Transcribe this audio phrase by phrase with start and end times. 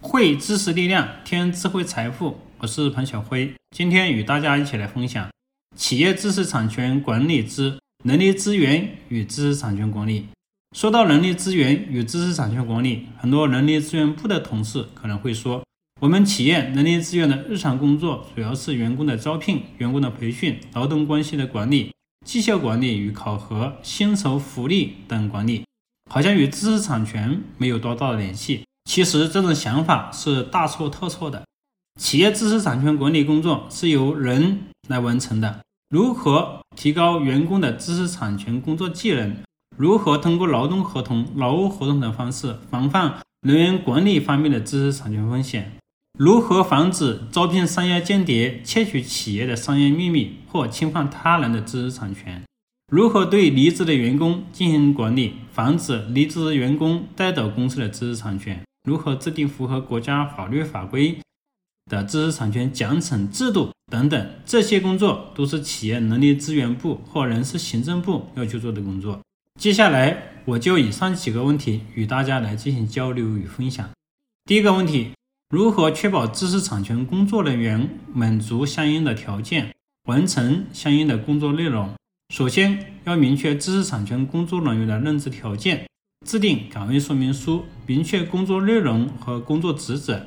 [0.00, 2.38] 汇知识力量，添智慧财富。
[2.58, 5.28] 我是彭小辉，今天与大家一起来分享
[5.74, 10.28] 企业知识产权管理之人力资源与知识产权管理。
[10.76, 15.64] 说到人力资源与知识产权管理，很多人力资源部的同事可能会说，
[16.00, 21.92] 我们企业人力资源的日常工作主要是员工的招聘、员工的培训、劳动关系的管理、
[22.24, 25.64] 绩效管理与考核、薪酬福利等管理，
[26.08, 28.62] 好像与知识产权没有多大的联系。
[28.88, 31.42] 其实这种想法是大错特错的。
[32.00, 35.60] 企业知识产权管理工作是由人来完成的。
[35.90, 39.36] 如何提高员工的知识产权工作技能？
[39.76, 45.76] 如何通过劳动合同、劳务合同等方式防范人员管理方面的知识产权风险？
[46.18, 52.42] 如何防止招聘商业间谍窃取企业的商业秘密或侵犯他人的知识产权？
[52.90, 58.64] 如何对离职的员工进行管理，防止离职员工带走公司的知识产权？
[58.88, 61.18] 如何制定符合国家法律法规
[61.90, 69.20] 的知识产权奖惩制度等等，这些工作都是企业人力资源部或人事行政部要去做的工作。
[69.60, 73.86] 接下来，我就以上几个问题与大家来进行交流与分享。
[74.46, 75.10] 第一个问题，
[75.50, 79.74] 如何确保知识产权工作人员满足相应的条件，
[80.06, 81.90] 完成相应的工作内容？
[82.34, 85.84] 首先要明确知识产权工作人员的任职条件。
[86.26, 90.26] 制定岗位说明书，明确工作内容和工作职责。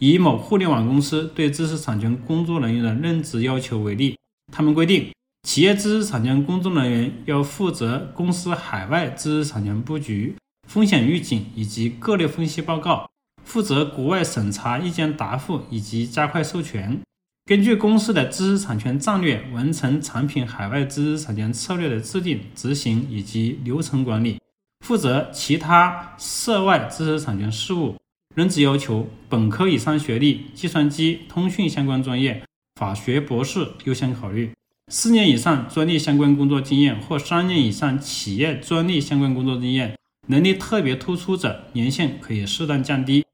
[0.00, 4.16] 以某互联网公司对知识产权工作人员的任职要求为例，
[4.52, 5.12] 他们规定，
[5.46, 10.34] 企业知识产权工作人员要负责公司海外知识产权布局、
[10.66, 13.08] 风险预警以及各类分析报告，
[13.44, 17.00] 负责国外审查意见答复以及加快授权，
[17.44, 24.38] 根据公司的知识产权战略，完成产品海外知识产权策略的制定、执行以及流程管理。
[24.84, 27.96] 负责其他涉外知识产权事务，
[28.34, 32.42] 任职要求本科以上学历，计算机、通讯相关专业，
[32.78, 34.52] 法学博士优先考虑。
[34.88, 39.96] 四年以上专利相关工作经验或三年以上企业专利相关工作经验，
[40.26, 43.24] 能力特别突出者，年限可以适当降低。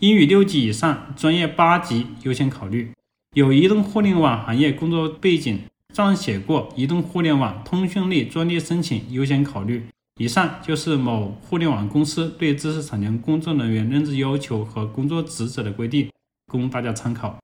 [0.00, 2.90] 英语六级以上，专业八级优先考虑。
[3.36, 5.60] 有移动互联网行业工作背景，
[5.94, 9.86] 撰写过移动互联网通讯类专利申请优先考虑。
[10.18, 16.10] 以上就是某互联网公司对知识产权工作人员任职要求和工作职责的规定，
[16.50, 17.38] 供大家参考。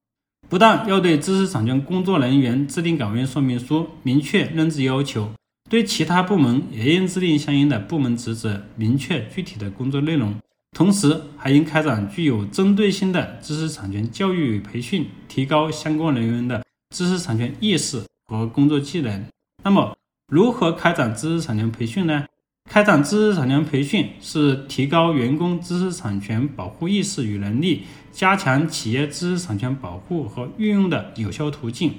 [0.49, 5.31] 不但要对知识产权工作人员制定岗位说明书，明确任职要求，
[5.69, 10.35] 对其他部门也应制定相应的部门职责，明确具体的工作内容。
[10.75, 19.27] 同时，还应开展具有针对性的知识产权教育与培训，提高相关人员的知识产权意识和工作技能。
[19.63, 19.95] 那么，
[20.29, 22.25] 如何开展知识产权培训呢？
[22.71, 31.93] 开展知识产权培训是提高员工知识产权保护意识与能力，加强企业知识产权保护和运用的有效途径。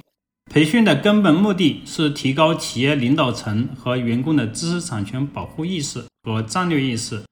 [0.52, 7.22] 培训的根本目的是提高企业领导层和员工的知识产权保护意识和战略意识，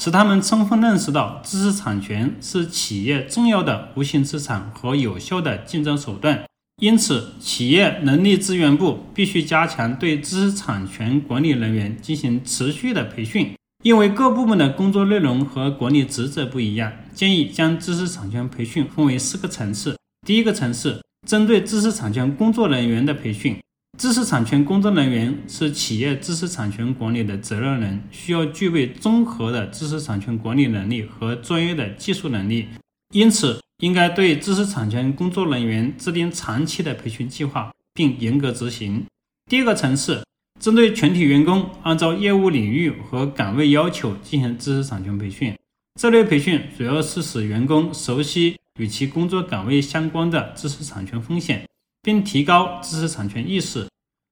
[0.00, 6.44] 使他们充分认识到知识产权是企业重要的无形资产和有效的竞争手段。
[6.80, 13.52] 因此，企业人力资源部必须加强对知识产权管理人员进行持续的培训。
[13.84, 19.96] 因为各部门的工作内容和管理职责不一样，建议将知识产权培训分为四个层次。
[20.24, 23.56] 第一个层次，针对知识产权工作人员的培训。
[23.98, 32.66] 知识产权工作人员是企业知识产权管理的责任人，需要具备综合的知识产权管理能力和专业的技术能力。
[33.12, 39.04] 因此，应该对知识产权工作人员制定长期的培训计划，并严格执行。
[39.50, 40.24] 第二个层次，
[40.60, 45.52] 针对全体员工，按照业务领域和岗位要求进行知识产权培训。
[46.00, 51.68] 这类培训主要是使员工熟悉与其工作岗位相关的知识产权风险，
[52.02, 53.88] 并提高知识产权意识。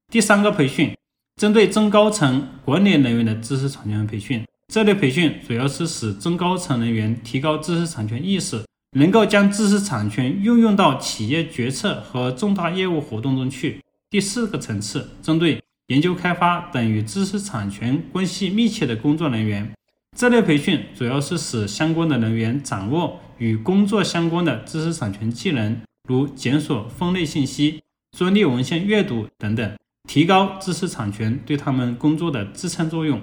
[0.09, 0.95] 第三个培训，
[1.35, 4.45] 针对中高层管理人员的知识产权培训。
[4.73, 8.63] 这类培训主要是使中高层人员提高知识产权意识。
[8.91, 13.81] 能够将知识产权运用到企业决策和重大业务活动中去。
[14.09, 19.71] 第四个层次，针对研究开发等与知识产权关系密切的工作人员，
[20.17, 27.81] 这类培训主要是使相关的人员掌握与工作相关的知识产权技能，如检索、分类信息、
[28.17, 29.77] 专利文献阅读等等，
[30.09, 33.21] 提高知识产权对他们工作的支撑作用。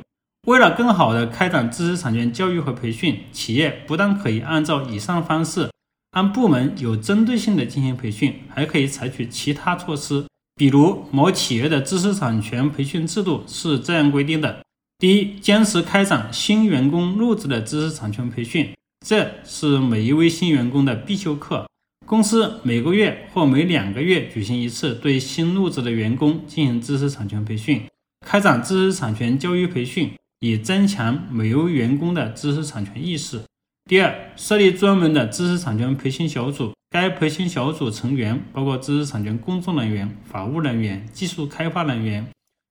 [0.49, 5.69] 为了更好地开展知识产权教育和培训，企业不但可以按照以上方式
[6.13, 10.25] 按部门有针对性地进行培训，还可以采取其他措施。
[10.55, 14.65] 比如，某企业的知识产权培训制度是这样规定的：
[14.99, 18.71] 第一，坚持开展新员工入职的知识产权培训，
[19.07, 21.67] 这是每一位新员工的必修课。
[22.07, 27.83] 公司每个月或每两个月举行一次对新入职的员工进行知识产权培训，
[28.27, 33.43] 开展知识产权教育培训，以增强每位员工的知识产权意识。
[33.89, 42.27] 第二，设立专门的知识产权培训小组，该培训小组成员包括知识产权工作人员、法务人员、技术开发人员、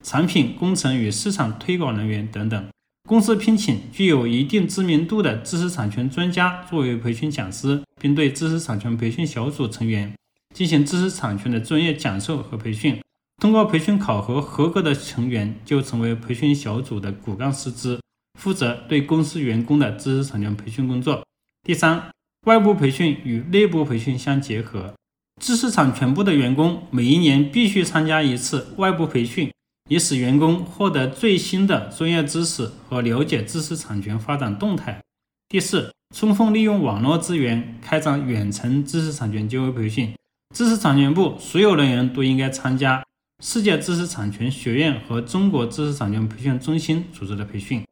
[0.06, 2.68] 产品工程与市场推广人员等等。
[3.10, 10.14] 公司聘请具有一定知名度的知识产权专家作为培训讲师，并对知识产权培训小组成员
[10.54, 13.00] 进行知识产权的专业讲授和培训。
[13.38, 18.02] 通过培训考核合格的成员就成为培训小组的骨干师资，
[18.40, 21.24] 负责对公司员工的知识产权培训工作。
[21.64, 22.10] 第三，
[22.48, 24.94] 外部培训与内部培训相结合，
[25.40, 29.52] 知识产权部的员工每一年必须参加一次外部培训。
[29.90, 35.02] 以使员工获得最新的专业知识和了解知识产权发展动态。
[35.48, 40.14] 第四，充分利用网络资源开展远程知识产权就业培训。
[40.54, 43.02] 知识产权部所有人员都应该参加
[43.44, 47.84] 世界知识产权学院和中国知识产权培训中心组织的培训。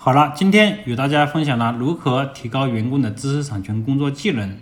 [0.00, 4.58] 好了，今天与大家分享了如何提高员工的知识产权工作技能，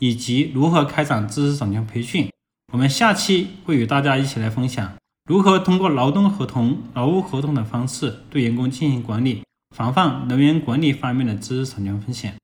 [0.00, 2.30] 以及如何开展知识产权培训。
[2.72, 4.94] 我们下期会与大家一起来分享。
[5.26, 9.42] 如何通过劳动合同、劳务合同的方式对员工进行管理，
[9.76, 12.34] 防范人员管理方面的知识产权风险？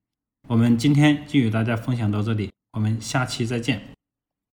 [0.48, 3.80] 我们今天就与大家分享到这里，我们下期再见。